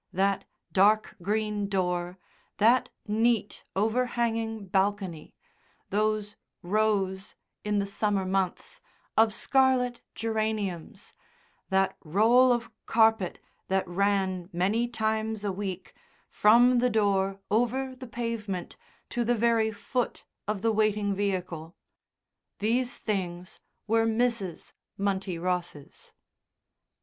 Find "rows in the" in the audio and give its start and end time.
6.63-7.85